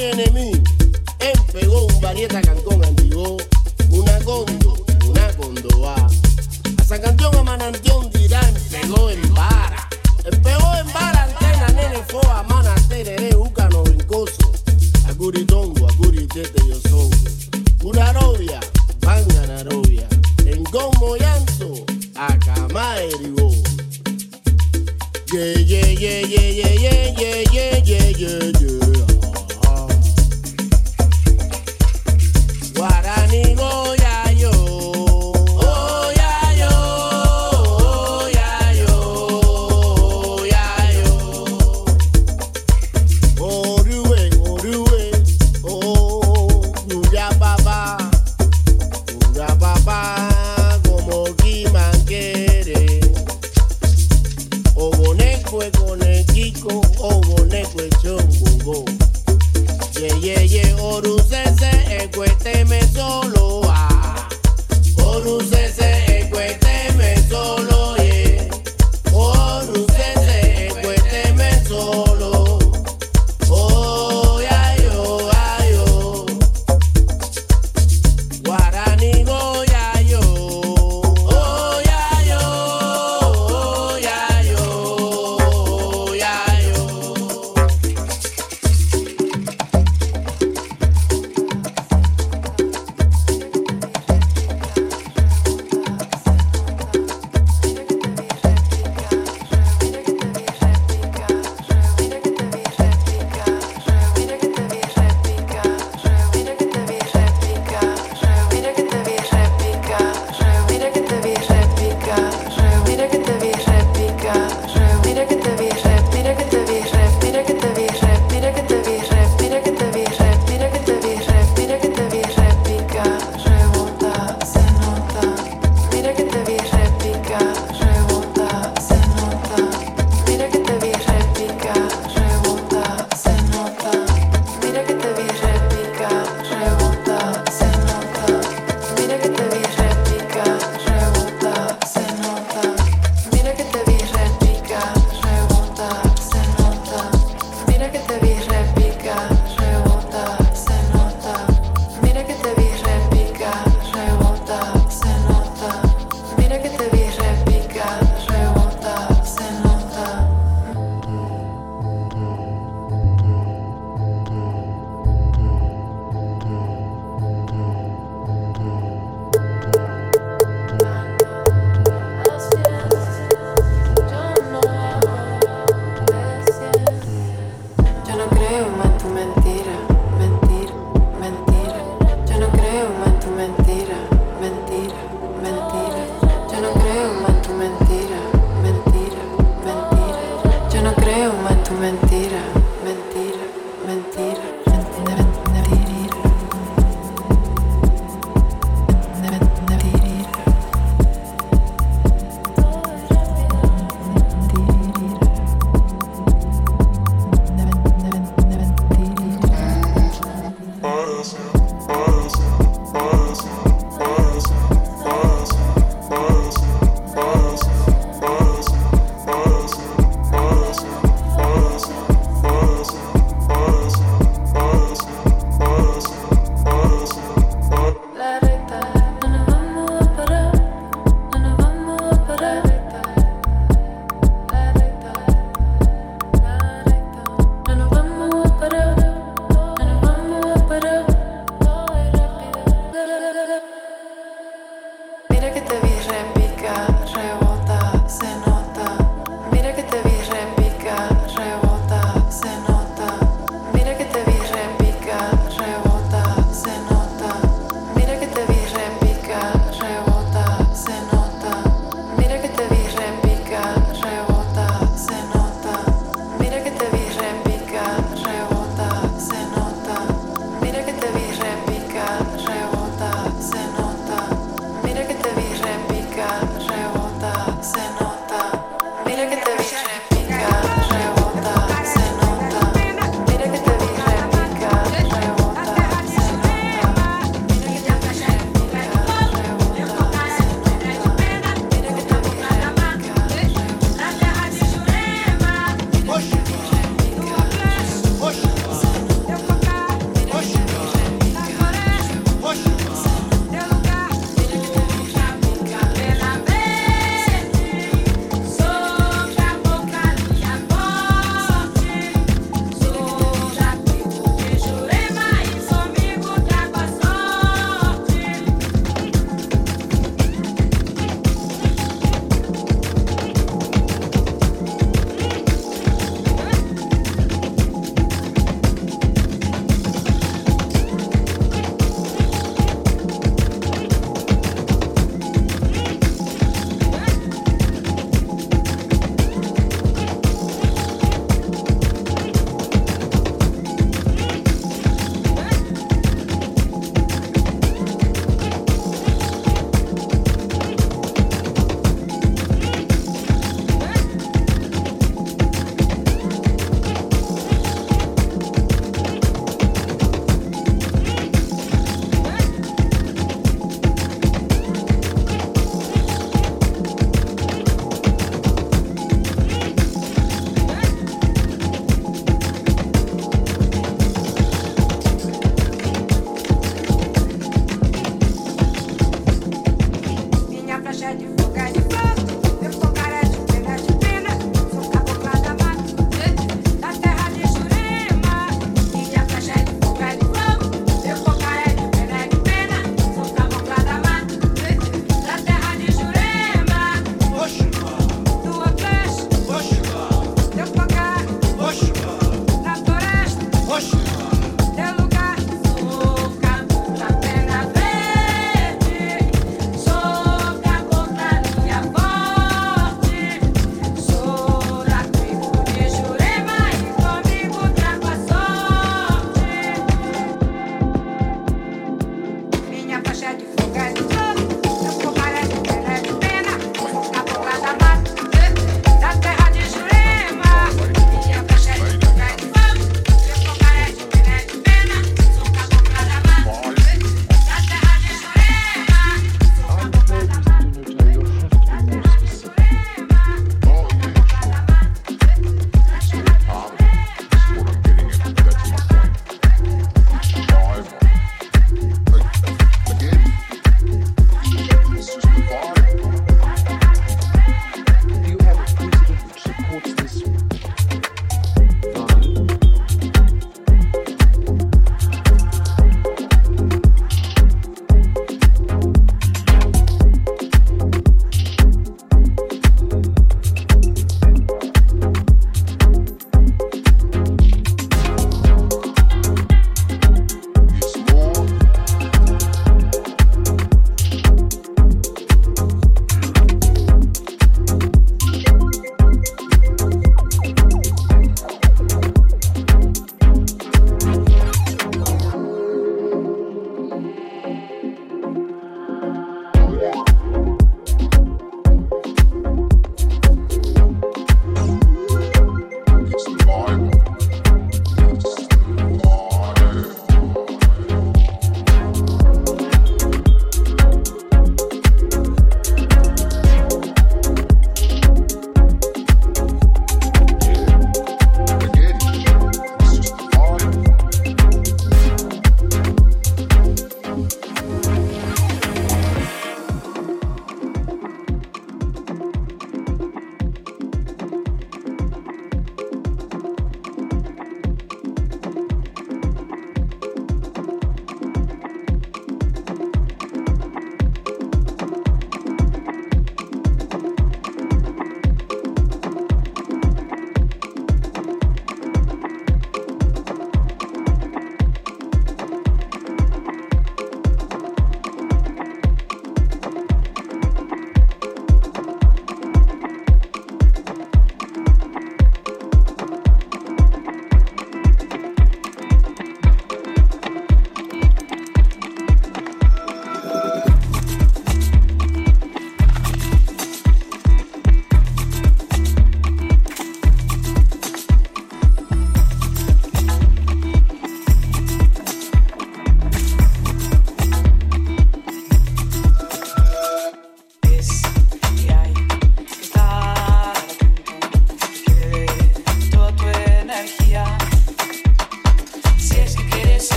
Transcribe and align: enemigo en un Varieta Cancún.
enemigo 0.00 0.62
en 1.20 1.68
un 1.70 2.00
Varieta 2.00 2.40
Cancún. 2.40 2.69